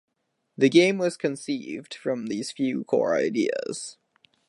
[0.57, 3.97] The game was conceived from these few core ideas.